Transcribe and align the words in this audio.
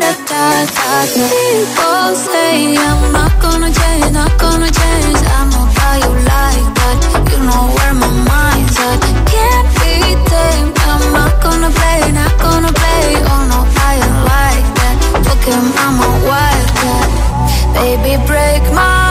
da 0.00 0.12
da 0.30 0.66
da. 0.76 1.04
People 1.14 2.14
say 2.16 2.76
I'm 2.76 3.12
not 3.12 3.32
gonna 3.40 3.70
change, 3.72 4.12
not 4.12 4.32
gonna 4.38 4.70
change. 4.80 5.20
I 5.36 5.40
know 5.52 5.66
how 5.78 5.94
you 6.04 6.12
like 6.32 6.66
that. 6.78 6.98
You 7.30 7.38
know 7.48 7.64
where 7.76 7.94
my 8.02 8.10
mind's 8.30 8.76
at. 8.88 9.00
Can't 9.32 9.68
be 9.80 9.94
tamed. 10.30 10.74
I'm 10.90 11.04
not 11.12 11.34
gonna 11.44 11.70
play, 11.78 12.00
not 12.12 12.34
gonna 12.44 12.72
play. 12.80 13.06
Oh 13.32 13.42
no, 13.52 13.60
I 13.88 13.92
ain't 14.06 14.18
like 14.32 14.68
that. 14.78 14.96
Fuck 15.24 15.44
him, 15.52 15.66
I'm 15.84 15.96
a 16.08 16.10
wildcat. 16.28 17.08
Baby, 17.76 18.12
break 18.26 18.62
my 18.72 19.09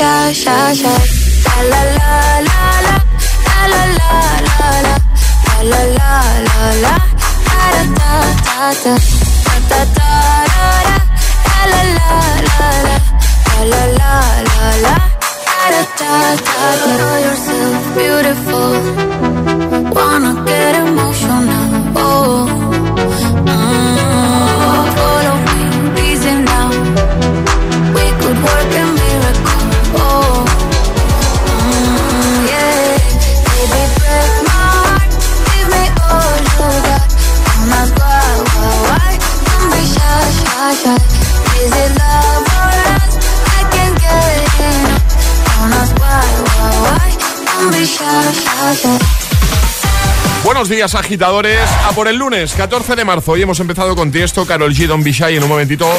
shy, 0.00 0.32
shy, 0.32 0.72
shy. 0.80 1.00
La 1.44 1.56
la 1.70 1.80
la 1.98 2.12
la 2.48 2.62
la. 2.86 2.96
La 3.48 3.60
la 3.72 3.82
la 3.98 4.10
la 4.48 4.68
la. 4.84 4.94
La 5.70 5.80
la 5.96 6.14
la. 6.84 6.94
Da 7.48 7.64
da 7.74 8.14
da 8.46 8.68
da. 8.84 8.94
Da 9.46 9.56
da 9.70 9.80
da. 9.96 10.10
La 11.48 11.64
la 11.72 11.80
la 11.98 12.10
la 12.48 12.68
la. 12.86 12.96
La 13.70 13.82
la 13.98 14.12
la 14.48 14.64
la. 14.84 14.96
Da 15.70 15.82
da 16.00 16.12
da 16.46 16.68
beautiful. 17.94 18.72
Wanna 19.96 20.32
get 20.46 20.74
emotional. 20.76 20.99
Buenos 50.60 50.76
días, 50.76 50.94
agitadores. 50.94 51.58
A 51.86 51.92
por 51.92 52.06
el 52.06 52.16
lunes, 52.16 52.52
14 52.52 52.94
de 52.94 53.02
marzo. 53.02 53.32
Hoy 53.32 53.40
hemos 53.40 53.58
empezado 53.60 53.96
con 53.96 54.12
Tiesto, 54.12 54.44
Carol 54.44 54.74
G, 54.74 54.86
Don 54.86 55.02
Bishai 55.02 55.34
en 55.34 55.42
un 55.42 55.48
momentito. 55.48 55.90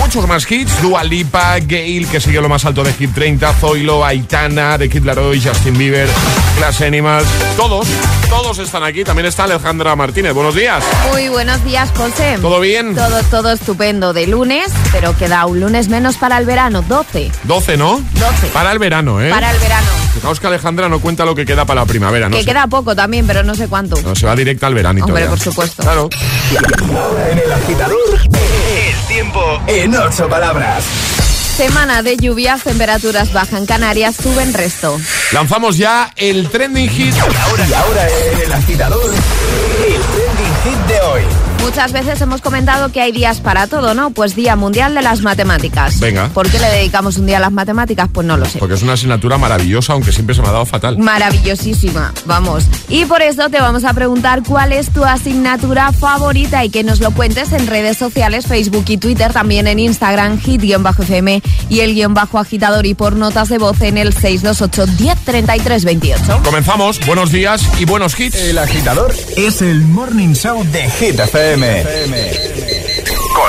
Muchos 0.00 0.26
más 0.26 0.50
hits. 0.50 0.80
Dua 0.82 1.04
Lipa, 1.04 1.58
Gale, 1.60 2.06
que 2.10 2.20
sigue 2.20 2.40
lo 2.40 2.48
más 2.48 2.64
alto 2.64 2.82
de 2.82 2.92
Hit 2.94 3.12
30. 3.14 3.52
Zoilo, 3.54 4.04
Aitana, 4.04 4.78
de 4.78 4.88
Kid 4.88 5.04
Laroi, 5.04 5.40
Justin 5.40 5.76
Bieber, 5.76 6.08
Class 6.56 6.80
Animals. 6.80 7.28
Todos, 7.56 7.86
todos 8.28 8.58
están 8.58 8.82
aquí. 8.82 9.04
También 9.04 9.26
está 9.26 9.44
Alejandra 9.44 9.94
Martínez. 9.94 10.32
Buenos 10.32 10.54
días. 10.54 10.82
Muy 11.12 11.28
buenos 11.28 11.62
días, 11.64 11.90
José. 11.94 12.38
¿Todo 12.40 12.60
bien? 12.60 12.94
Todo, 12.94 13.22
todo 13.24 13.52
estupendo 13.52 14.12
de 14.12 14.26
lunes, 14.26 14.72
pero 14.90 15.16
queda 15.16 15.44
un 15.46 15.60
lunes 15.60 15.88
menos 15.88 16.16
para 16.16 16.38
el 16.38 16.46
verano, 16.46 16.82
12. 16.82 17.30
12, 17.44 17.76
¿no? 17.76 18.00
12. 18.14 18.46
Para 18.52 18.72
el 18.72 18.78
verano, 18.78 19.20
¿eh? 19.20 19.30
Para 19.30 19.50
el 19.50 19.58
verano. 19.58 19.86
Fijaos 20.14 20.40
que 20.40 20.46
Alejandra 20.48 20.88
no 20.88 20.98
cuenta 21.00 21.24
lo 21.24 21.34
que 21.34 21.44
queda 21.46 21.64
para 21.66 21.82
la 21.82 21.86
primavera, 21.86 22.28
¿no? 22.28 22.36
que 22.36 22.42
sé. 22.42 22.48
queda 22.48 22.66
poco 22.66 22.96
también, 22.96 23.26
pero 23.26 23.44
no 23.44 23.54
sé 23.54 23.68
cuánto. 23.68 24.00
No, 24.02 24.16
se 24.16 24.26
va 24.26 24.34
directa 24.34 24.66
al 24.66 24.74
veranito. 24.74 25.06
Hombre, 25.06 25.24
ya. 25.24 25.30
por 25.30 25.38
supuesto. 25.38 25.82
Claro. 25.82 26.08
En 27.30 27.38
el 27.38 27.52
agitador, 27.52 27.98
el 28.12 28.19
tiempo 29.30 29.62
en 29.66 29.94
ocho 29.94 30.28
palabras. 30.28 30.84
Semana 31.56 32.02
de 32.02 32.16
lluvias, 32.16 32.62
temperaturas 32.62 33.32
bajan 33.32 33.66
Canarias, 33.66 34.16
suben 34.16 34.52
resto. 34.54 34.98
Lanzamos 35.32 35.76
ya 35.76 36.10
el 36.16 36.48
trending 36.48 36.88
hit. 36.88 37.14
Ahora, 37.18 37.66
y 37.68 37.72
ahora 37.72 38.08
en 38.08 38.40
el 38.40 38.52
agitador, 38.52 39.14
el 39.14 40.02
trending 40.02 40.54
hit 40.64 40.86
de 40.86 41.00
hoy. 41.02 41.49
Muchas 41.62 41.92
veces 41.92 42.20
hemos 42.20 42.40
comentado 42.40 42.90
que 42.90 43.00
hay 43.00 43.12
días 43.12 43.40
para 43.40 43.66
todo, 43.66 43.94
¿no? 43.94 44.10
Pues 44.10 44.34
Día 44.34 44.56
Mundial 44.56 44.94
de 44.94 45.02
las 45.02 45.20
Matemáticas. 45.22 46.00
Venga. 46.00 46.28
¿Por 46.28 46.50
qué 46.50 46.58
le 46.58 46.68
dedicamos 46.68 47.18
un 47.18 47.26
día 47.26 47.36
a 47.36 47.40
las 47.40 47.52
matemáticas? 47.52 48.08
Pues 48.12 48.26
no 48.26 48.36
lo 48.36 48.46
sé. 48.46 48.58
Porque 48.58 48.74
es 48.74 48.82
una 48.82 48.94
asignatura 48.94 49.38
maravillosa, 49.38 49.92
aunque 49.92 50.10
siempre 50.12 50.34
se 50.34 50.42
me 50.42 50.48
ha 50.48 50.52
dado 50.52 50.66
fatal. 50.66 50.98
Maravillosísima, 50.98 52.12
vamos. 52.24 52.64
Y 52.88 53.04
por 53.04 53.22
eso 53.22 53.48
te 53.50 53.60
vamos 53.60 53.84
a 53.84 53.92
preguntar 53.92 54.42
cuál 54.42 54.72
es 54.72 54.90
tu 54.90 55.04
asignatura 55.04 55.92
favorita 55.92 56.64
y 56.64 56.70
que 56.70 56.82
nos 56.82 57.00
lo 57.00 57.10
cuentes 57.12 57.52
en 57.52 57.66
redes 57.66 57.98
sociales, 57.98 58.46
Facebook 58.46 58.84
y 58.88 58.96
Twitter, 58.96 59.32
también 59.32 59.66
en 59.66 59.78
Instagram, 59.78 60.40
hit-fm 60.40 61.42
y 61.68 61.80
el 61.80 61.94
guion 61.94 62.14
bajo 62.14 62.38
agitador 62.38 62.86
y 62.86 62.94
por 62.94 63.16
notas 63.16 63.48
de 63.48 63.58
voz 63.58 63.80
en 63.82 63.98
el 63.98 64.14
628-103328. 64.14 66.42
Comenzamos. 66.42 66.98
Buenos 67.06 67.32
días 67.32 67.62
y 67.78 67.84
buenos 67.84 68.18
hits. 68.18 68.36
El 68.36 68.56
agitador 68.58 69.14
es 69.36 69.60
el 69.62 69.82
morning 69.82 70.34
show 70.34 70.64
de 70.64 70.88
Hit 70.90 71.20
FM. 71.20 71.49
Con 71.50 71.58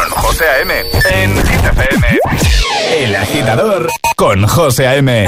José 0.10 0.44
A.M. 0.46 0.74
En 1.12 1.36
Hit 1.36 1.66
FM. 1.66 2.20
El 2.98 3.16
agitador 3.16 3.92
con 4.16 4.48
José 4.48 4.88
A.M. 4.88 5.28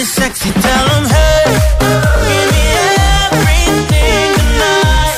Somebody 0.00 0.04
sexy, 0.04 0.50
tell 0.52 0.88
'em, 0.96 1.04
hey. 1.06 1.44
Give 2.28 2.48
me 2.52 2.64
everything 3.26 4.28
tonight. 4.38 5.16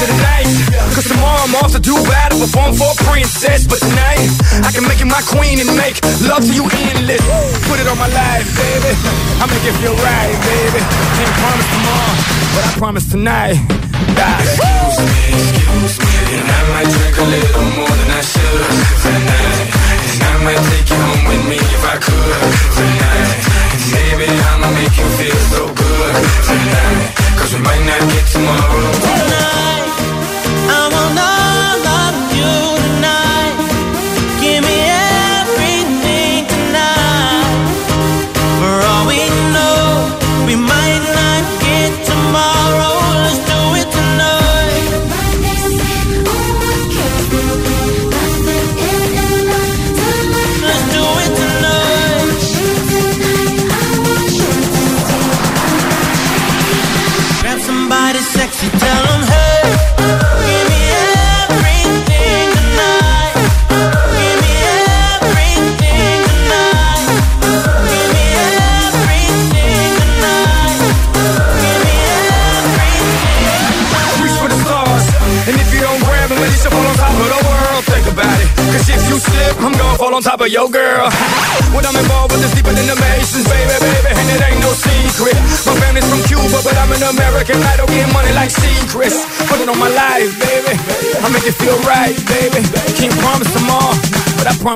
tonight. 0.00 0.48
Cause 0.94 1.06
tomorrow 1.08 1.42
I'm 1.44 1.54
off 1.56 1.72
to 1.72 1.78
do 1.80 1.94
battle, 2.04 2.38
perform 2.40 2.74
for 2.74 2.90
a 2.92 3.04
princess. 3.04 3.66
But 3.66 3.80
tonight, 3.80 4.30
I 4.64 4.70
can 4.72 4.84
make 4.88 5.00
you 5.00 5.06
my 5.06 5.20
queen 5.26 5.60
and 5.60 5.68
make 5.76 6.00
love 6.24 6.44
to 6.46 6.52
you 6.54 6.64
endless. 6.88 7.20
Put 7.68 7.80
it 7.80 7.88
on 7.88 7.98
my 7.98 8.08
life, 8.08 8.46
baby. 8.56 8.92
I 9.40 9.44
make 9.50 9.64
it 9.64 9.76
feel 9.82 9.96
right, 10.00 10.32
baby. 10.48 10.80
Can't 11.16 11.34
promise 11.40 11.68
tomorrow, 11.74 12.14
but 12.54 12.62
I 12.64 12.70
promise 12.78 13.06
tonight. 13.10 13.56
Die. 14.16 14.40
Excuse 14.40 14.98
me, 15.04 15.24
excuse 15.84 15.98
me, 16.00 16.40
and 16.40 16.48
I 16.48 16.60
might 16.72 16.88
drink 16.88 17.16
a 17.20 17.26
little 17.26 17.68
more 17.76 17.94
than 18.00 18.10
I 18.16 18.22
should 18.24 18.64
tonight. 19.04 19.66
And 20.08 20.20
I 20.24 20.34
might 20.44 20.62
take 20.72 20.88
you 20.88 21.00
home 21.04 21.24
with 21.28 21.44
me 21.50 21.58
if 21.60 21.82
I 21.84 21.96
could 22.00 22.52
tonight. 22.76 23.36
And 23.76 23.82
baby, 23.92 24.28
I'ma 24.30 24.68
make 24.72 24.94
you 24.96 25.08
feel 25.20 25.40
so 25.52 25.62
good 25.68 26.14
tonight. 26.48 27.12
Cause 27.36 27.52
we 27.52 27.60
might 27.60 27.84
not 27.84 28.02
get 28.08 28.24
tomorrow. 28.32 28.88
tonight. 29.04 29.84
I 30.72 30.88
want 30.92 31.18
all 31.20 31.35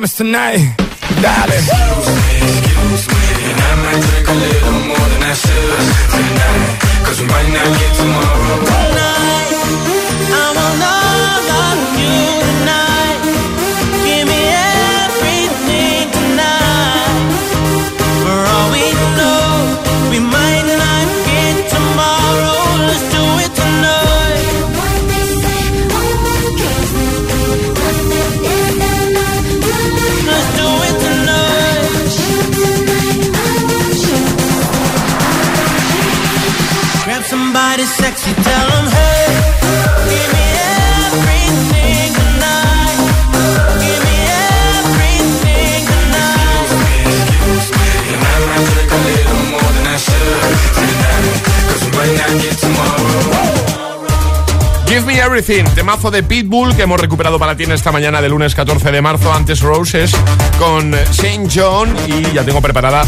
promise 0.01 0.17
tonight. 0.17 0.77
Darling. 1.21 1.53
Excuse 1.53 2.09
me, 2.17 2.41
excuse 2.89 3.09
me, 3.09 3.51
and 3.51 3.61
I 3.61 3.75
might 3.85 4.01
drink 4.01 4.29
a 4.29 4.33
little 4.33 4.73
more 4.89 5.09
than 5.13 5.23
I 5.23 5.35
should 5.35 6.30
Everything, 55.31 55.63
temazo 55.77 56.11
de 56.11 56.25
Pitbull 56.25 56.75
que 56.75 56.83
hemos 56.83 57.01
recuperado 57.01 57.39
para 57.39 57.57
ti 57.57 57.63
en 57.63 57.71
esta 57.71 57.93
mañana 57.93 58.21
de 58.21 58.29
lunes 58.29 58.53
14 58.57 58.91
de 58.91 59.01
marzo, 59.01 59.33
antes 59.33 59.61
Roses 59.61 60.11
con 60.59 60.93
Saint 61.13 61.49
John 61.55 61.95
y 62.09 62.35
ya 62.35 62.43
tengo 62.45 62.61
preparada 62.61 63.05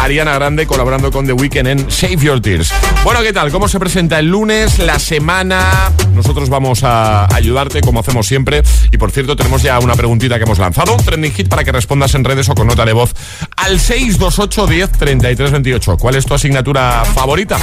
Ariana 0.00 0.32
Grande 0.32 0.66
colaborando 0.66 1.10
con 1.10 1.26
The 1.26 1.34
Weeknd 1.34 1.66
en 1.66 1.90
Save 1.90 2.16
Your 2.16 2.40
Tears. 2.40 2.72
Bueno, 3.04 3.20
¿qué 3.20 3.34
tal? 3.34 3.50
¿Cómo 3.50 3.68
se 3.68 3.78
presenta 3.78 4.18
el 4.18 4.28
lunes, 4.28 4.78
la 4.78 4.98
semana? 4.98 5.92
Nosotros 6.14 6.48
vamos 6.48 6.84
a 6.84 7.26
ayudarte 7.34 7.82
como 7.82 8.00
hacemos 8.00 8.26
siempre 8.26 8.62
y 8.90 8.96
por 8.96 9.10
cierto 9.10 9.36
tenemos 9.36 9.62
ya 9.62 9.78
una 9.78 9.94
preguntita 9.94 10.38
que 10.38 10.44
hemos 10.44 10.58
lanzado, 10.58 10.96
trending 10.96 11.32
hit 11.32 11.48
para 11.48 11.64
que 11.64 11.72
respondas 11.72 12.14
en 12.14 12.24
redes 12.24 12.48
o 12.48 12.54
con 12.54 12.66
nota 12.66 12.86
de 12.86 12.94
voz 12.94 13.14
al 13.56 13.78
628 13.78 14.66
10 14.66 14.92
33 14.92 15.52
¿Cuál 15.98 16.14
es 16.14 16.24
tu 16.24 16.32
asignatura 16.32 17.04
favorita? 17.14 17.58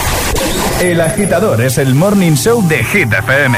El 0.80 1.02
agitador 1.02 1.60
es 1.62 1.80
el 1.80 1.96
Morning 1.96 2.34
Show 2.34 2.68
de 2.68 2.84
Hit 2.84 3.12
FM. 3.12 3.58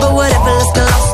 but 0.00 0.14
whatever, 0.14 0.50
let's 0.50 0.72
get 0.72 0.84
lost 0.90 1.13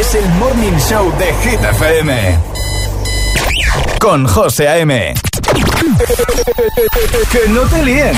es 0.00 0.14
el 0.14 0.26
Morning 0.30 0.78
Show 0.78 1.12
de 1.18 1.26
Hit 1.42 1.62
FM. 1.62 2.38
Con 3.98 4.26
José 4.26 4.66
A.M. 4.68 5.14
que 7.30 7.48
no 7.48 7.60
te 7.62 7.84
líen. 7.84 8.12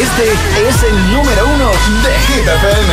Este 0.00 0.24
es 0.68 0.82
el 0.84 1.12
número 1.12 1.46
uno 1.54 1.70
de 2.02 2.18
Hit 2.28 2.46
FM. 2.46 2.92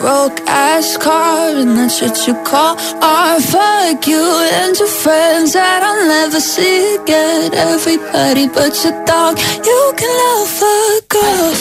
broke 0.00 0.40
ass 0.46 0.96
car 0.96 1.50
and 1.50 1.76
that 1.78 1.90
shit 1.90 2.16
you 2.26 2.34
call 2.44 2.76
art. 3.02 3.42
Fuck 3.42 4.06
you 4.06 4.24
and 4.52 4.76
your 4.78 4.88
friends 4.88 5.52
that 5.52 5.82
I'll 5.82 6.06
never 6.06 6.40
see 6.40 6.96
again. 6.96 7.54
Everybody 7.54 8.48
but 8.48 8.72
your 8.84 8.96
dog, 9.04 9.38
you 9.38 9.82
can 9.96 10.12
love 10.22 10.48
fuck 10.60 11.14
off. 11.24 11.60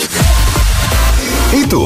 ¿Y 1.54 1.66
tú? 1.68 1.86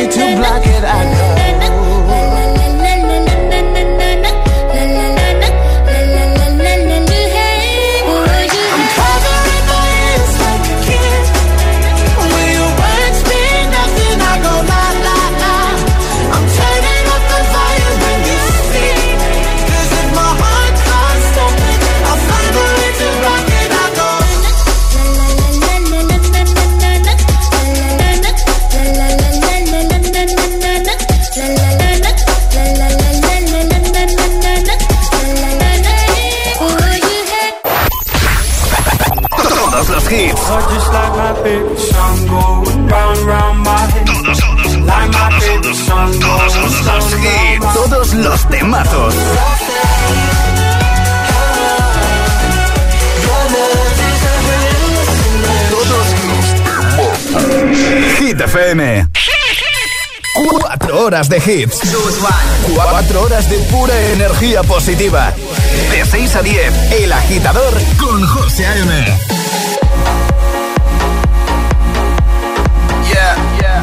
me 0.00 0.12
to 0.12 0.36
block 0.36 0.66
it 0.66 0.84
out. 0.84 1.19
horas 61.00 61.28
de 61.28 61.38
hits. 61.38 61.80
4 62.74 63.22
horas 63.22 63.48
de 63.48 63.58
pura 63.70 63.98
energía 64.12 64.62
positiva. 64.62 65.32
De 65.90 66.04
6 66.04 66.36
a 66.36 66.42
10, 66.42 66.92
El 66.92 67.12
Agitador 67.12 67.72
con 67.98 68.26
José 68.26 68.66
A.M. 68.66 69.04
Yeah, 73.08 73.36
yeah. 73.60 73.82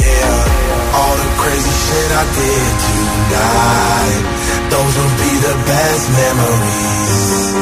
Yeah, 0.00 0.98
all 0.98 1.16
the 1.16 1.28
crazy 1.40 1.74
shit 1.84 2.10
I 2.10 2.24
did 2.38 2.72
tonight. 2.88 4.22
Those 4.70 4.94
will 4.98 5.16
be 5.24 5.32
the 5.46 5.54
best 5.70 6.04
memories. 6.22 7.54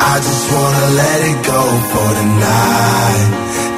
I 0.00 0.16
just 0.16 0.50
wanna 0.52 0.86
let 0.96 1.20
it 1.30 1.38
go 1.46 1.62
for 1.92 2.08
tonight. 2.14 3.40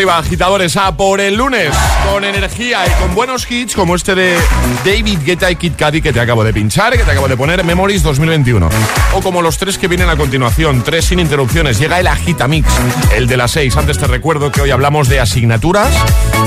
Arriba, 0.00 0.16
agitadores, 0.16 0.78
a 0.78 0.96
por 0.96 1.20
el 1.20 1.34
lunes, 1.34 1.74
con 2.10 2.24
energía 2.24 2.86
y 2.86 3.02
con 3.02 3.14
buenos 3.14 3.50
hits 3.50 3.74
como 3.74 3.94
este 3.94 4.14
de 4.14 4.34
David 4.82 5.18
Guetta 5.26 5.50
y 5.50 5.56
Kid 5.56 5.72
Cudi 5.78 6.00
que 6.00 6.10
te 6.10 6.20
acabo 6.20 6.42
de 6.42 6.54
pinchar, 6.54 6.96
que 6.96 7.04
te 7.04 7.10
acabo 7.10 7.28
de 7.28 7.36
poner, 7.36 7.62
Memories 7.64 8.02
2021. 8.02 8.66
O 9.12 9.20
como 9.20 9.42
los 9.42 9.58
tres 9.58 9.76
que 9.76 9.88
vienen 9.88 10.08
a 10.08 10.16
continuación, 10.16 10.82
tres 10.82 11.04
sin 11.04 11.18
interrupciones. 11.18 11.78
Llega 11.78 12.00
el 12.00 12.06
Agitamix, 12.06 12.66
el 13.14 13.26
de 13.26 13.36
las 13.36 13.50
seis. 13.50 13.76
Antes 13.76 13.98
te 13.98 14.06
recuerdo 14.06 14.50
que 14.50 14.62
hoy 14.62 14.70
hablamos 14.70 15.06
de 15.08 15.20
asignaturas 15.20 15.92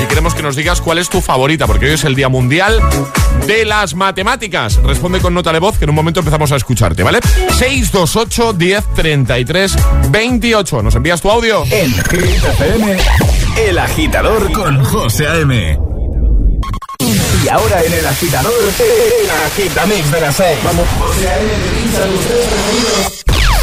y 0.01 0.05
queremos 0.07 0.33
que 0.33 0.41
nos 0.41 0.55
digas 0.55 0.81
cuál 0.81 0.97
es 0.97 1.09
tu 1.09 1.21
favorita, 1.21 1.67
porque 1.67 1.85
hoy 1.85 1.91
es 1.91 2.03
el 2.05 2.15
Día 2.15 2.29
Mundial 2.29 2.81
de 3.45 3.65
las 3.65 3.93
Matemáticas. 3.93 4.77
Responde 4.77 5.19
con 5.19 5.35
nota 5.35 5.53
de 5.53 5.59
voz 5.59 5.77
que 5.77 5.83
en 5.83 5.91
un 5.91 5.95
momento 5.95 6.21
empezamos 6.21 6.51
a 6.51 6.55
escucharte, 6.55 7.03
¿vale? 7.03 7.19
628 7.59 8.53
10 8.53 8.83
33 8.95 9.75
28. 10.09 10.81
¿Nos 10.81 10.95
envías 10.95 11.21
tu 11.21 11.29
audio? 11.29 11.63
El 13.57 13.77
Agitador 13.77 14.51
con 14.51 14.83
José 14.83 15.27
A.M. 15.27 15.77
Y 16.99 17.49
ahora 17.49 17.83
en 17.83 17.93
El 17.93 18.05
Agitador, 18.05 18.53
El 18.79 19.29
Agitamix 19.29 20.11
de 20.11 20.21
las 20.21 20.35
6. 20.35 20.59
Vamos. 20.63 20.87
José 20.99 21.29
A.M. 21.29 21.49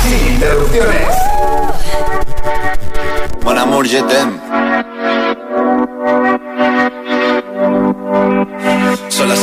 sin 0.03 0.35
interrupciones. 0.35 1.07
Mon 3.43 3.59
amour, 3.59 3.87
je 3.87 4.03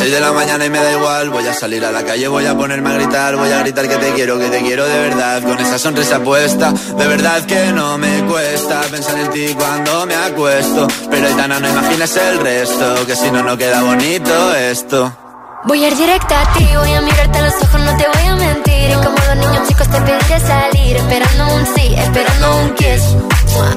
6 0.07 0.15
de 0.15 0.21
la 0.21 0.31
mañana 0.31 0.65
y 0.65 0.69
me 0.69 0.77
da 0.77 0.93
igual. 0.93 1.29
Voy 1.31 1.45
a 1.45 1.53
salir 1.53 1.83
a 1.83 1.91
la 1.91 2.01
calle, 2.01 2.29
voy 2.29 2.45
a 2.45 2.55
ponerme 2.55 2.91
a 2.91 2.93
gritar. 2.93 3.35
Voy 3.35 3.51
a 3.51 3.59
gritar 3.59 3.89
que 3.89 3.97
te 3.97 4.13
quiero, 4.13 4.39
que 4.39 4.47
te 4.47 4.61
quiero 4.61 4.85
de 4.85 4.99
verdad. 4.99 5.43
Con 5.43 5.59
esa 5.59 5.77
sonrisa 5.77 6.21
puesta, 6.21 6.71
de 6.71 7.07
verdad 7.07 7.45
que 7.45 7.73
no 7.73 7.97
me 7.97 8.23
cuesta 8.23 8.79
pensar 8.89 9.19
en 9.19 9.29
ti 9.31 9.53
cuando 9.53 10.05
me 10.05 10.15
acuesto. 10.15 10.87
Pero 11.11 11.27
Aitana, 11.27 11.59
no 11.59 11.67
imaginas 11.67 12.15
el 12.15 12.39
resto, 12.39 13.05
que 13.05 13.17
si 13.17 13.29
no, 13.31 13.43
no 13.43 13.57
queda 13.57 13.81
bonito 13.81 14.55
esto. 14.55 15.26
Voy 15.67 15.83
a 15.83 15.87
ir 15.89 15.97
directa 15.97 16.41
a 16.41 16.53
ti, 16.53 16.65
voy 16.77 16.93
a 16.93 17.01
mirarte 17.01 17.39
a 17.39 17.41
los 17.41 17.53
ojos, 17.61 17.81
no 17.81 17.97
te 17.97 18.07
voy 18.07 18.25
a 18.25 18.35
mentir. 18.37 18.89
Y 18.89 18.93
como 18.93 19.17
los 19.17 19.35
niños 19.35 19.67
chicos 19.67 19.85
te 19.89 19.99
pediré 19.99 20.39
salir, 20.39 20.95
esperando 20.95 21.55
un 21.55 21.65
sí, 21.75 21.93
esperando 21.93 22.57
un 22.59 22.73
kiss. 22.75 23.03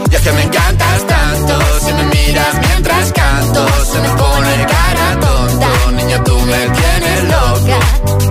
Y 0.08 0.14
es 0.14 0.20
que 0.20 0.32
me 0.32 0.42
encantas 0.42 1.06
tanto, 1.08 1.58
si 1.84 1.92
me 1.92 2.04
miras 2.04 2.54
mientras 2.68 3.12
canto, 3.12 3.66
se 3.90 3.98
me 3.98 4.08
pone 4.10 4.66
cara 4.66 5.20
tonta. 5.20 5.68
Niña, 5.96 6.22
tú 6.22 6.38
me 6.38 6.70
tienes 6.78 7.24
loca. 7.24 7.78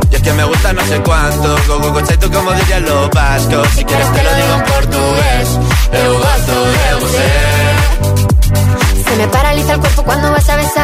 Y 0.10 0.16
es 0.16 0.22
que 0.22 0.34
me 0.34 0.44
gusta 0.46 0.72
no 0.72 0.86
sé 0.86 1.02
cuánto, 1.02 1.58
go 1.68 1.80
go 1.80 1.92
go 1.92 2.02
tú 2.02 2.32
como 2.32 2.54
dirían 2.54 2.86
los 2.86 3.10
vascos. 3.10 3.68
Si 3.76 3.84
quieres 3.84 4.14
te 4.14 4.24
lo 4.24 4.36
digo 4.36 4.54
en 4.54 4.64
portugués, 4.64 5.50
eu 5.92 6.14
gosto 6.14 6.56
de 6.78 6.96
você. 7.02 7.30
Se 9.10 9.16
me 9.18 9.28
paraliza 9.28 9.74
el 9.74 9.80
cuerpo 9.82 10.04
cuando 10.04 10.32
vas 10.32 10.48
a 10.48 10.56
besarme 10.56 10.79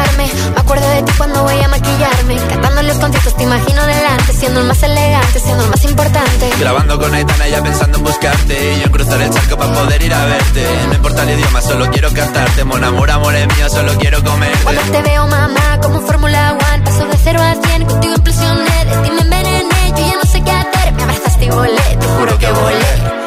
acuerdo 0.66 0.88
de 0.90 1.02
ti 1.02 1.12
cuando 1.16 1.42
voy 1.44 1.60
a 1.60 1.68
maquillarme. 1.68 2.36
Cantando 2.48 2.82
los 2.82 2.98
conciertos, 2.98 3.36
te 3.36 3.44
imagino 3.44 3.86
delante. 3.86 4.32
Siendo 4.32 4.60
el 4.60 4.66
más 4.66 4.82
elegante, 4.82 5.38
siendo 5.38 5.64
el 5.64 5.70
más 5.70 5.84
importante. 5.84 6.50
Grabando 6.58 6.98
con 6.98 7.14
Aitana, 7.14 7.44
pensando 7.62 7.98
en 7.98 8.04
buscarte. 8.04 8.74
Y 8.74 8.78
yo 8.80 8.86
en 8.86 8.92
cruzar 8.92 9.22
el 9.22 9.30
charco 9.30 9.56
para 9.56 9.72
poder 9.72 10.02
ir 10.02 10.12
a 10.12 10.24
verte. 10.26 10.66
No 10.88 10.94
importa 10.94 11.22
el 11.22 11.30
idioma, 11.38 11.62
solo 11.62 11.90
quiero 11.90 12.12
cantarte. 12.12 12.64
Mon 12.64 12.82
amor, 12.82 13.10
amor 13.10 13.34
es 13.34 13.56
mío, 13.56 13.68
solo 13.70 13.92
quiero 13.98 14.22
comer. 14.24 14.56
Cuando 14.64 14.82
te 14.82 15.02
veo, 15.02 15.26
mamá, 15.28 15.80
como 15.80 16.00
Fórmula 16.00 16.58
One. 16.72 16.84
Paso 16.84 17.06
de 17.06 17.16
0 17.22 17.40
a 17.40 17.68
100, 17.68 17.84
contigo 17.86 18.14
implosioné. 18.16 18.84
De 18.86 18.96
ti 19.02 19.10
me 19.12 19.20
envenené, 19.22 19.90
yo 19.90 20.06
ya 20.08 20.16
no 20.16 20.30
sé 20.30 20.42
qué 20.42 20.50
hacer. 20.50 20.92
Me 20.94 21.02
abrazaste 21.04 21.44
y 21.44 21.50
volé, 21.50 21.96
te 22.00 22.06
juro 22.06 22.38
que 22.38 22.50
volé. 22.50 23.26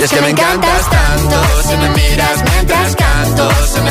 Es 0.00 0.10
que 0.10 0.20
me 0.20 0.30
encantas 0.30 0.90
tanto, 0.90 1.62
si 1.68 1.76
me 1.76 1.90
miras 1.90 2.44
mientras 2.44 2.94
canto, 2.94 3.50
se 3.66 3.80
me 3.82 3.90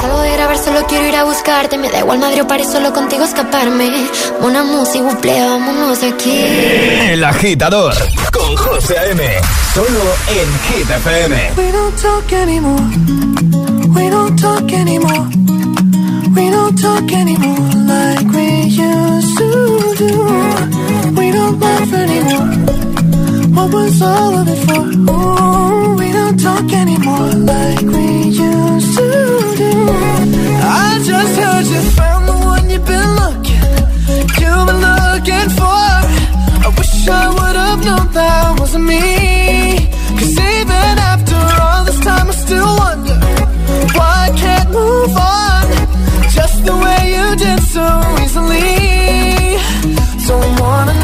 Salgo 0.00 0.20
de 0.20 0.32
grabar, 0.32 0.58
solo 0.58 0.84
quiero 0.86 1.06
ir 1.06 1.16
a 1.16 1.24
buscarte, 1.24 1.78
me 1.78 1.88
da 1.90 2.00
igual 2.00 2.18
Madrid 2.18 2.42
o 2.42 2.46
París, 2.46 2.68
solo 2.70 2.92
contigo 2.92 3.24
escaparme. 3.24 3.90
Una 4.40 4.62
música, 4.64 5.04
buple, 5.04 5.40
vámonos 5.40 6.00
de 6.00 6.08
aquí. 6.08 6.38
El 7.10 7.24
agitador 7.24 7.94
con 8.32 8.56
José 8.56 8.98
A.M. 8.98 9.22
Solo 9.74 10.02
en 10.28 10.76
Hit 10.78 10.90
FM. 10.90 11.52
We 11.56 11.72
don't 11.72 11.96
talk 12.00 12.32
anymore. 12.32 12.82
We 13.94 14.10
don't 14.10 14.40
talk 14.40 14.72
anymore. 14.72 15.28
We 16.34 16.50
don't 16.50 16.80
talk 16.80 17.12
anymore 17.12 17.70
like 17.86 18.26
we 18.36 18.64
used 18.66 19.38
to 19.38 19.94
do. 19.98 21.12
We 21.16 21.30
don't 21.32 21.60
laugh 21.60 21.92
anymore. 21.92 22.83
What 23.54 23.72
was 23.72 24.02
all 24.02 24.34
of 24.40 24.48
it 24.48 24.60
for? 24.66 24.82
Ooh, 24.82 25.94
we 25.94 26.10
don't 26.12 26.38
talk 26.38 26.72
anymore 26.72 27.30
like 27.52 27.82
we 27.82 28.06
used 28.46 28.98
to 28.98 29.08
do. 29.62 29.72
I 30.86 31.00
just 31.10 31.34
heard 31.40 31.66
you 31.72 31.80
found 31.98 32.28
the 32.28 32.36
one 32.52 32.68
you've 32.68 32.84
been 32.84 33.10
looking. 33.22 33.62
You've 34.42 34.66
been 34.68 34.82
looking 34.90 35.48
for. 35.58 35.86
I 36.66 36.68
wish 36.76 37.08
I 37.08 37.28
would 37.36 37.56
have 37.64 37.80
known 37.84 38.12
that 38.12 38.58
wasn't 38.58 38.86
me. 38.86 39.88
Cause 40.18 40.36
even 40.56 40.94
after 41.12 41.38
all 41.62 41.84
this 41.84 42.00
time, 42.00 42.26
I 42.26 42.34
still 42.46 42.72
wonder 42.82 43.14
why 43.96 44.28
I 44.28 44.36
can't 44.36 44.70
move 44.70 45.14
on. 45.16 45.64
Just 46.36 46.64
the 46.66 46.74
way 46.84 47.00
you 47.14 47.26
did 47.36 47.60
so 47.74 47.86
easily. 48.20 49.58
Don't 50.26 50.60
wanna 50.60 51.03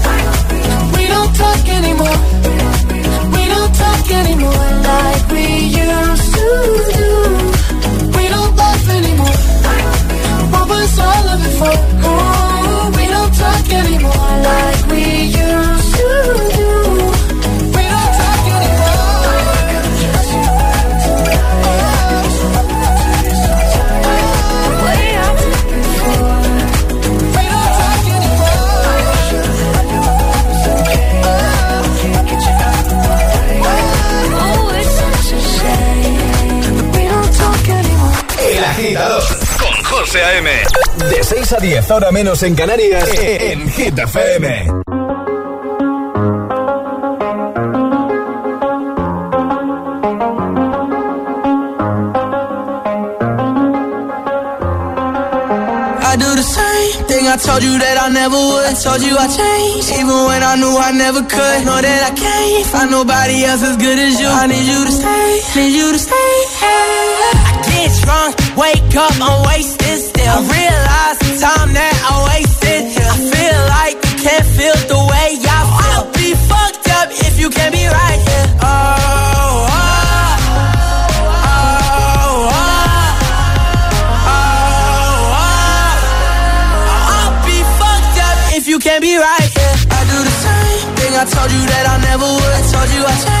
José 40.11 40.25
A.M. 40.25 40.49
De 41.09 41.23
6 41.23 41.53
a 41.53 41.57
10, 41.57 41.89
ahora 41.89 42.11
menos 42.11 42.43
en 42.43 42.53
Canarias, 42.53 43.07
en 43.17 43.71
Hit 43.71 43.97
FM. 43.97 44.65
I 56.03 56.17
do 56.17 56.35
the 56.35 56.43
same 56.43 57.05
thing 57.07 57.27
I 57.29 57.37
told 57.37 57.63
you 57.63 57.77
that 57.79 57.97
I 58.01 58.09
never 58.11 58.35
would. 58.35 58.65
I 58.65 58.73
told 58.73 59.01
you 59.01 59.15
I 59.15 59.27
changed, 59.31 59.91
even 59.95 60.25
when 60.27 60.43
I 60.43 60.55
knew 60.57 60.75
I 60.77 60.91
never 60.91 61.21
could. 61.21 61.63
Know 61.63 61.79
that 61.79 62.11
I 62.11 62.13
can't 62.19 62.65
find 62.67 62.91
nobody 62.91 63.45
else 63.45 63.63
as 63.63 63.77
good 63.77 63.97
as 63.97 64.19
you. 64.19 64.27
I 64.27 64.47
need 64.47 64.67
you 64.67 64.85
to 64.87 64.91
stay, 64.91 65.39
need 65.55 65.71
you 65.71 65.93
to 65.93 65.99
stay. 65.99 66.31
I 66.67 67.63
get 67.63 67.91
drunk, 68.03 68.40
wake 68.57 68.95
up, 68.95 69.13
I'm 69.19 69.45
wasted 69.47 69.99
still. 69.99 70.27
I 70.27 70.41
realize 70.41 71.17
the 71.19 71.33
time 71.39 71.73
that 71.73 71.95
I 72.09 72.13
wasted 72.31 72.81
here. 72.93 73.07
I 73.07 73.17
feel 73.31 73.57
like 73.75 73.95
you 74.07 74.15
can't 74.23 74.47
feel 74.57 74.75
the 74.91 75.01
way 75.11 75.29
I 75.39 75.61
feel. 75.65 76.01
I'll 76.01 76.11
be 76.13 76.29
fucked 76.49 76.87
up 76.99 77.07
if 77.27 77.39
you 77.39 77.49
can't 77.49 77.73
be 77.73 77.85
right 77.85 78.19
here. 78.29 78.47
Oh, 78.61 78.67
oh, 79.71 79.81
oh, 81.31 81.51
oh, 81.51 82.51
oh, 84.27 84.51
oh. 87.07 88.67
You 88.71 88.79
can't 88.79 89.01
be 89.01 89.17
right 89.17 89.49
here. 89.57 89.75
I 89.91 90.01
do 90.07 90.17
the 90.23 90.35
same 90.47 90.95
thing 90.95 91.11
I 91.17 91.25
told 91.27 91.51
you 91.51 91.59
that 91.67 91.85
I 91.91 91.97
never 92.07 92.23
would. 92.23 92.53
I 92.55 92.61
told 92.71 92.87
you 92.95 93.03
I 93.03 93.15
changed, 93.19 93.40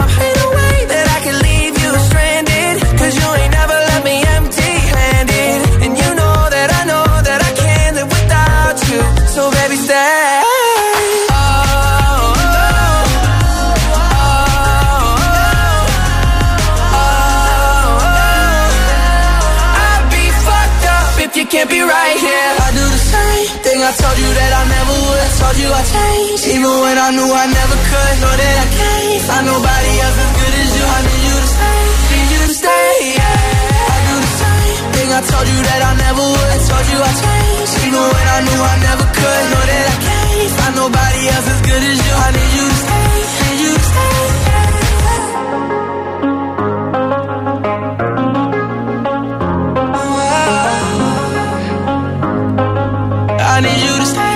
Stay. 9.91 10.39
I'd 19.83 20.05
be 20.15 20.25
fucked 20.45 20.85
up 20.87 21.19
if 21.19 21.35
you 21.35 21.45
can't 21.45 21.69
be 21.69 21.81
right 21.83 22.17
here. 22.25 22.51
I 22.65 22.71
do 22.71 22.83
the 22.87 23.03
same 23.15 23.47
thing 23.65 23.79
I 23.83 23.91
told 23.99 24.17
you 24.23 24.31
that 24.39 24.51
I 24.61 24.63
never 24.75 24.95
would. 25.03 25.19
I 25.27 25.29
told 25.41 25.57
you 25.59 25.69
I 25.79 25.83
changed, 25.95 26.45
even 26.55 26.73
when 26.83 26.95
I 26.95 27.09
knew 27.11 27.27
I 27.27 27.45
never 27.59 27.77
could. 27.89 28.15
Know 28.23 28.35
that 28.41 28.55
I 28.63 28.67
can't 28.79 29.21
find 29.27 29.45
nobody 29.45 29.91
else 30.05 30.17
as 30.23 30.31
good 30.39 30.53
as 30.61 30.69
you. 30.77 30.85
I 30.95 30.99
need 31.07 31.23
you 31.27 31.30
told 35.31 35.47
you 35.47 35.59
that 35.63 35.81
I 35.89 35.91
never 36.03 36.25
would. 36.31 36.59
Told 36.67 36.87
you. 36.91 37.01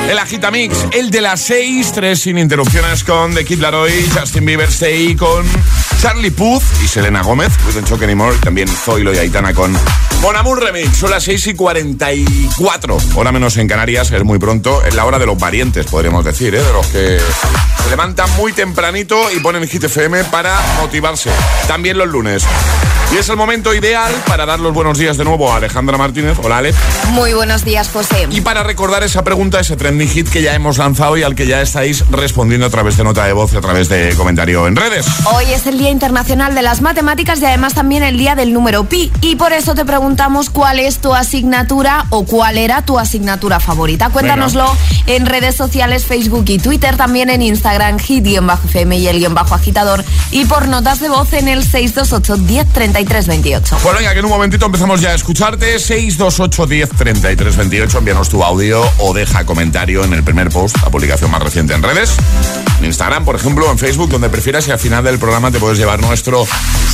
El 0.09 0.19
Agitamix, 0.19 0.85
el 0.91 1.09
de 1.09 1.21
las 1.21 1.41
6, 1.41 1.91
3 1.93 2.19
sin 2.19 2.37
interrupciones 2.37 3.03
con 3.03 3.33
The 3.33 3.43
Kid 3.43 3.59
Laroi, 3.59 3.91
Justin 4.15 4.45
Bieber 4.45 4.69
Stay 4.69 5.15
con 5.15 5.45
Charlie 6.01 6.31
Puth 6.31 6.63
y 6.83 6.87
Selena 6.87 7.21
Gómez, 7.21 7.51
We 7.65 7.73
Don't 7.73 7.87
Talk 7.87 8.03
Anymore, 8.03 8.35
también 8.41 8.67
Zoilo 8.67 9.13
y 9.13 9.17
Aitana 9.17 9.53
con 9.53 9.75
Mon 10.21 10.35
Amour 10.35 10.63
Remix. 10.63 10.97
Son 10.97 11.09
las 11.09 11.23
6 11.23 11.47
y 11.47 11.53
44, 11.55 12.97
hora 13.15 13.31
menos 13.31 13.57
en 13.57 13.67
Canarias, 13.67 14.11
es 14.11 14.23
muy 14.23 14.39
pronto, 14.39 14.83
es 14.83 14.95
la 14.95 15.05
hora 15.05 15.19
de 15.19 15.25
los 15.25 15.37
parientes, 15.37 15.85
podríamos 15.87 16.25
decir, 16.25 16.53
¿eh? 16.55 16.63
de 16.63 16.73
los 16.73 16.87
que 16.87 17.19
se 17.83 17.89
levantan 17.89 18.29
muy 18.37 18.53
tempranito 18.53 19.31
y 19.31 19.39
ponen 19.39 19.67
Hit 19.67 19.83
FM 19.83 20.25
para 20.25 20.59
motivarse, 20.81 21.31
también 21.67 21.97
los 21.97 22.07
lunes. 22.07 22.43
Y 23.15 23.17
es 23.17 23.29
el 23.29 23.37
momento 23.37 23.73
ideal 23.73 24.13
para 24.27 24.45
dar 24.45 24.59
los 24.59 24.73
buenos 24.73 24.97
días 24.97 25.15
de 25.15 25.23
nuevo 25.23 25.49
a 25.49 25.55
Alejandra 25.55 25.97
Martínez. 25.97 26.37
Hola, 26.43 26.57
Ale. 26.57 26.73
Muy 27.11 27.33
buenos 27.33 27.63
días, 27.63 27.87
José. 27.87 28.27
Y 28.29 28.41
para 28.41 28.61
recordar 28.61 29.03
esa 29.03 29.23
pregunta, 29.23 29.57
ese 29.57 29.77
trending 29.77 30.09
hit 30.09 30.27
que 30.27 30.41
ya 30.41 30.53
hemos 30.53 30.79
lanzado 30.79 31.15
y 31.15 31.23
al 31.23 31.33
que 31.33 31.47
ya 31.47 31.61
estáis 31.61 32.03
respondiendo 32.11 32.65
a 32.65 32.69
través 32.69 32.97
de 32.97 33.05
nota 33.05 33.23
de 33.25 33.31
voz 33.31 33.53
y 33.53 33.55
a 33.55 33.61
través 33.61 33.87
de 33.87 34.13
comentario 34.17 34.67
en 34.67 34.75
redes. 34.75 35.05
Hoy 35.33 35.45
es 35.53 35.65
el 35.65 35.77
Día 35.77 35.91
Internacional 35.91 36.55
de 36.55 36.61
las 36.61 36.81
Matemáticas 36.81 37.39
y 37.39 37.45
además 37.45 37.73
también 37.73 38.03
el 38.03 38.17
Día 38.17 38.35
del 38.35 38.51
Número 38.51 38.83
Pi. 38.83 39.13
Y 39.21 39.37
por 39.37 39.53
eso 39.53 39.75
te 39.75 39.85
preguntamos 39.85 40.49
cuál 40.49 40.79
es 40.79 40.97
tu 40.97 41.15
asignatura 41.15 42.07
o 42.09 42.25
cuál 42.25 42.57
era 42.57 42.81
tu 42.81 42.99
asignatura 42.99 43.61
favorita. 43.61 44.09
Cuéntanoslo 44.09 44.69
en 45.07 45.25
redes 45.25 45.55
sociales, 45.55 46.05
Facebook 46.05 46.43
y 46.49 46.59
Twitter, 46.59 46.97
también 46.97 47.29
en 47.29 47.41
Instagram, 47.41 47.97
hit-fm 47.97 48.97
y 48.97 49.07
el 49.07 49.19
guion 49.19 49.33
bajo 49.33 49.55
agitador. 49.55 50.03
Y 50.31 50.43
por 50.43 50.67
notas 50.67 50.99
de 50.99 51.07
voz 51.07 51.31
en 51.31 51.47
el 51.47 51.63
628 51.63 52.35
10 52.35 52.67
33 53.05 53.27
28. 53.27 53.77
Bueno, 53.83 53.99
venga, 53.99 54.13
que 54.13 54.19
en 54.19 54.25
un 54.25 54.31
momentito 54.31 54.65
empezamos 54.65 55.01
ya 55.01 55.11
a 55.11 55.15
escucharte. 55.15 55.79
628 55.79 56.65
10 56.65 56.89
33 56.89 57.57
28. 57.57 57.97
Envíanos 57.99 58.29
tu 58.29 58.43
audio 58.43 58.81
o 58.99 59.13
deja 59.13 59.45
comentario 59.45 60.03
en 60.03 60.13
el 60.13 60.23
primer 60.23 60.49
post, 60.49 60.75
la 60.83 60.89
publicación 60.89 61.31
más 61.31 61.41
reciente 61.41 61.73
en 61.73 61.83
redes. 61.83 62.17
En 62.79 62.85
Instagram, 62.85 63.23
por 63.25 63.35
ejemplo, 63.35 63.69
en 63.71 63.77
Facebook, 63.77 64.09
donde 64.09 64.29
prefieras. 64.29 64.67
Y 64.67 64.71
al 64.71 64.79
final 64.79 65.03
del 65.03 65.19
programa 65.19 65.51
te 65.51 65.59
puedes 65.59 65.77
llevar 65.77 66.01
nuestro 66.01 66.45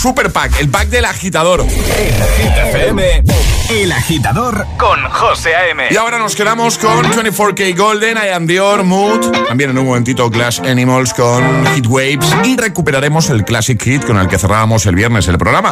super 0.02 0.32
pack, 0.32 0.60
el 0.60 0.70
pack 0.70 0.90
del 0.90 1.06
agitador. 1.06 1.66
FM, 1.66 3.24
El 3.70 3.92
Agitador 3.92 4.66
con 4.78 5.04
José 5.10 5.56
A.M. 5.56 5.88
Y 5.92 5.98
ahora 5.98 6.20
nos 6.20 6.36
quedamos 6.36 6.78
con 6.78 7.04
24K 7.06 7.76
Golden, 7.78 8.18
I 8.18 8.30
Am 8.30 8.46
Dior, 8.48 8.84
Mood. 8.84 9.32
También 9.48 9.72
en 9.72 9.78
un 9.78 9.86
momentito 9.86 10.30
Glass 10.30 10.60
Animals 10.60 11.14
con 11.14 11.66
Heat 11.68 11.88
Waves. 11.88 12.36
Y 12.44 12.58
recuperaremos 12.58 13.30
el 13.30 13.46
Classic 13.46 13.82
Hit 13.82 14.06
con 14.06 14.18
el 14.18 14.28
que 14.28 14.38
cerrábamos 14.38 14.86
el 14.86 14.96
viernes 14.96 15.28
el 15.28 15.38
programa. 15.38 15.72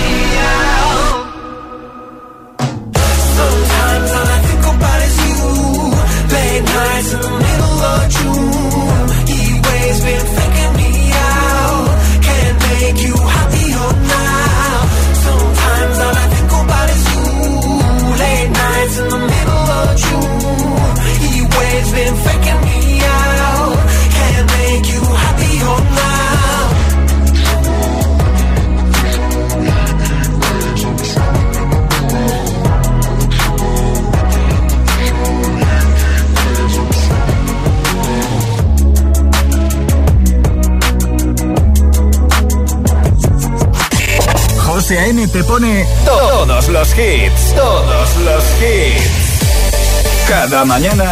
José 44.91 45.27
te 45.31 45.41
pone 45.45 45.87
todos 46.03 46.67
los 46.67 46.89
hits, 46.97 47.55
todos 47.55 48.09
los 48.25 48.43
hits. 48.59 50.27
Cada 50.27 50.65
mañana 50.65 51.09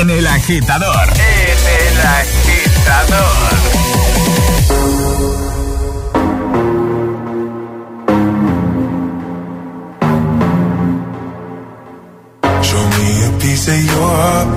en 0.00 0.10
el 0.10 0.26
agitador. 0.26 1.08
En 1.08 1.58
el 1.86 2.00
agitador. 2.18 3.22
Show 12.62 12.84
me 12.88 13.24
a 13.24 13.38
piece 13.38 13.68
of 13.68 13.84
your 13.84 14.16
heart, 14.16 14.48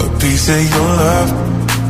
a 0.00 0.18
piece 0.18 0.50
of 0.50 0.70
your 0.70 0.96
love. 0.96 1.32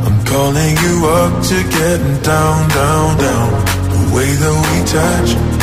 I'm 0.05 0.23
calling 0.23 0.77
you 0.83 1.05
up 1.05 1.43
to 1.49 1.63
get 1.63 2.23
down, 2.23 2.69
down, 2.69 3.17
down. 3.17 3.49
The 3.91 4.15
way 4.15 4.29
that 4.31 4.55
we 4.71 4.83
touch 4.85 5.62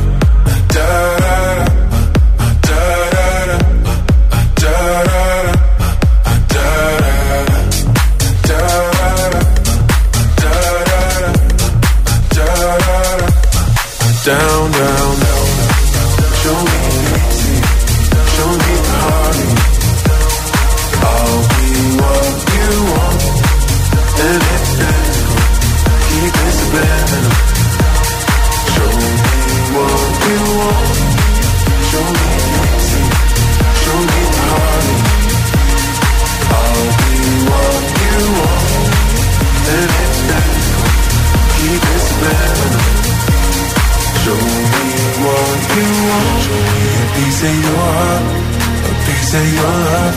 Say 49.31 49.47
your 49.55 49.63
love. 49.63 50.15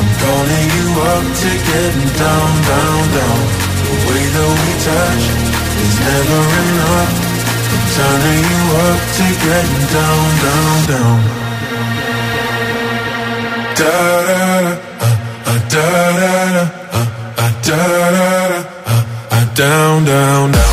I'm 0.00 0.10
calling 0.22 0.66
you 0.74 0.86
up 1.12 1.24
to 1.40 1.50
getting 1.70 2.10
down, 2.18 2.50
down, 2.70 3.02
down. 3.14 3.40
The 3.86 3.94
way 4.06 4.24
that 4.34 4.50
we 4.58 4.70
touch 4.86 5.24
is 5.84 5.94
never 6.02 6.40
enough. 6.62 7.12
I'm 7.70 7.84
turning 7.94 8.42
you 8.50 8.62
up 8.88 9.00
to 9.16 9.26
getting 9.46 9.84
down, 9.94 10.26
down, 10.46 10.78
down. 10.90 11.18
Da 13.78 13.96
da 14.26 14.42
da, 14.50 15.54
da 15.72 15.86
da 16.18 16.34
da, 16.50 17.02
da 17.38 17.86
da 18.16 18.28
da, 18.50 19.44
down, 19.54 20.04
down, 20.04 20.52
down. 20.52 20.69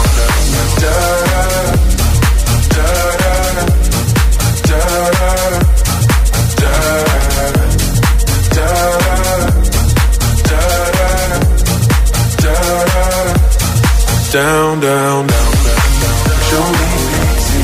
down, 14.37 14.79
down, 14.79 15.27
down, 15.27 15.51
down. 15.65 16.27
Show 16.49 16.65
me 16.77 16.87
easy, 17.25 17.63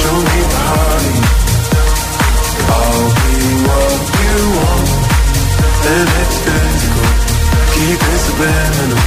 show 0.00 0.16
me 0.28 0.38
the 0.52 0.60
honey. 0.70 1.18
I'll 2.76 3.08
be 3.20 3.34
what 3.66 4.00
you 4.22 4.36
want, 4.58 4.88
and 5.94 6.08
it's 6.20 6.36
physical. 6.44 7.08
Keep 7.74 8.00
it 8.12 8.20
subliminal. 8.26 9.02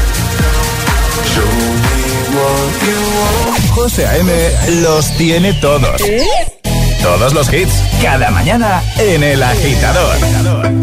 Show 1.34 1.52
me 1.86 2.02
what 2.36 2.72
you 2.88 3.00
want. 3.18 3.70
José 3.76 4.04
A.M. 4.08 4.32
los 4.82 5.12
tiene 5.18 5.54
todos. 5.54 6.02
¿Eh? 6.02 6.26
Todos 7.04 7.34
los 7.34 7.54
hits, 7.54 7.74
cada 8.02 8.32
mañana 8.32 8.82
en 8.98 9.24
El 9.24 9.44
Agitador. 9.44 10.79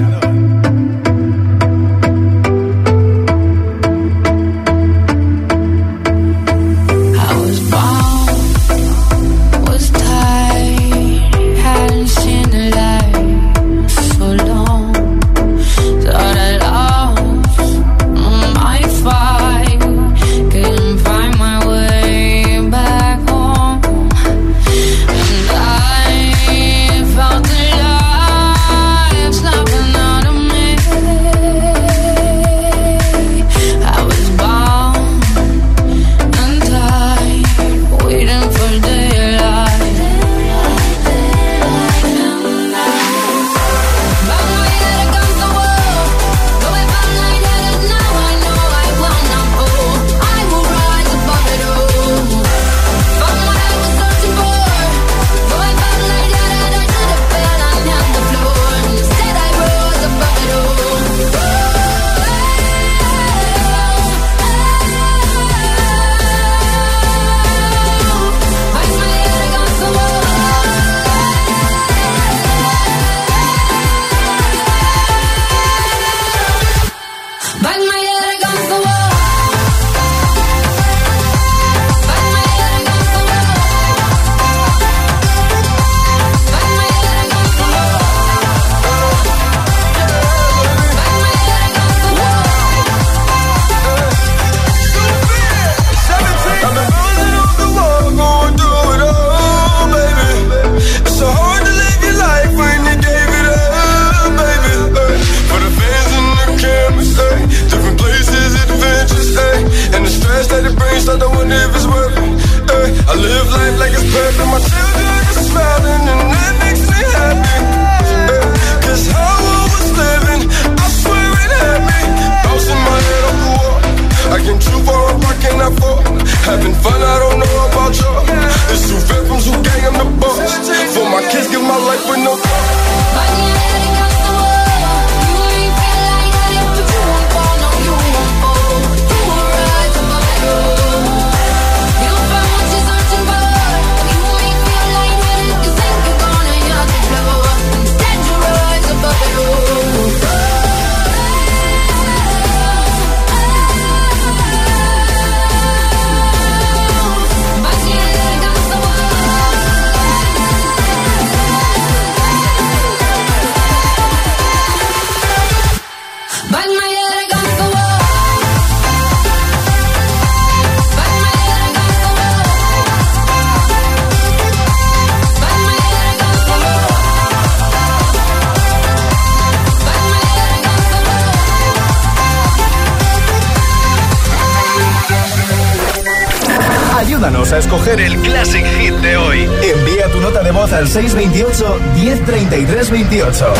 de 189.03 189.17
hoy. 189.17 189.49
Envía 189.63 190.09
tu 190.11 190.21
nota 190.21 190.43
de 190.43 190.51
voz 190.51 190.73
al 190.73 190.89
628 190.89 191.81
1033 191.95 192.91
28. 192.91 193.55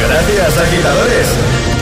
Gracias, 0.00 0.58
agitadores. 0.58 1.75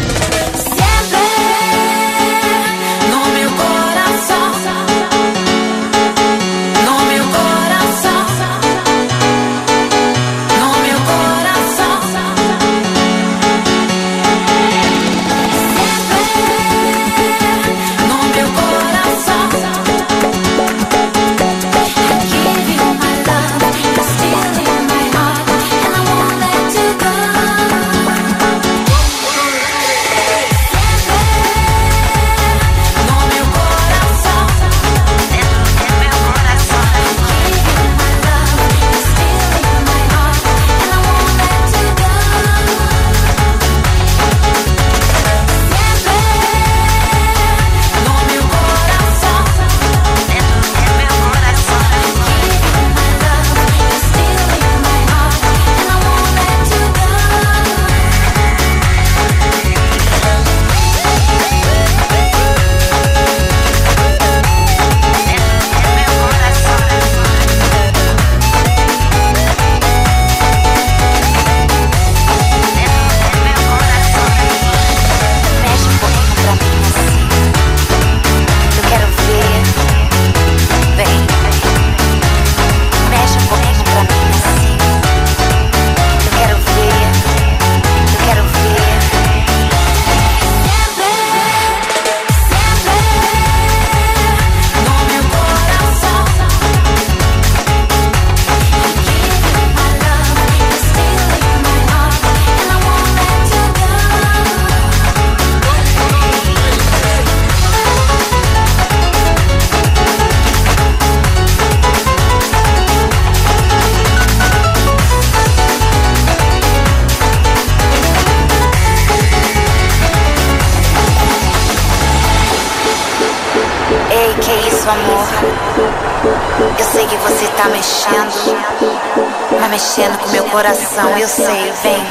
Coração. 130.94 131.18
Eu 131.18 131.28
sei, 131.28 131.72
vem. 131.82 132.04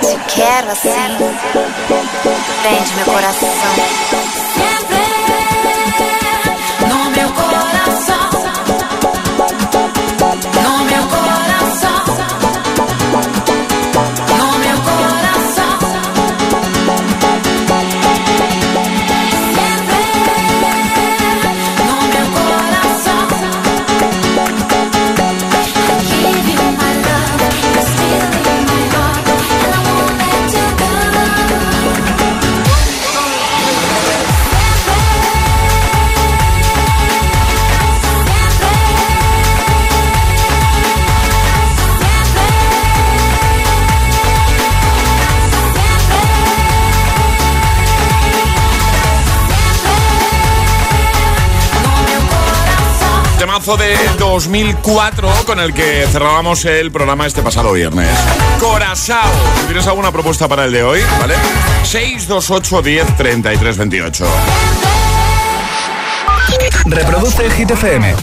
Te 0.00 0.34
quero 0.34 0.70
assim, 0.70 0.90
prende 2.62 2.94
meu 2.94 3.04
coração. 3.04 3.48
2004 54.36 55.30
con 55.46 55.58
el 55.60 55.72
que 55.72 56.06
cerrábamos 56.12 56.66
el 56.66 56.92
programa 56.92 57.26
este 57.26 57.40
pasado 57.40 57.72
viernes. 57.72 58.10
Corazao. 58.60 59.32
Tienes 59.64 59.86
alguna 59.86 60.12
propuesta 60.12 60.46
para 60.46 60.66
el 60.66 60.72
de 60.72 60.82
hoy, 60.82 61.00
¿vale? 61.18 61.36
628 61.82 62.82
10 62.82 63.16
33 63.16 63.78
28. 63.78 64.26
Reproduce 66.84 67.46
FM. 67.46 68.16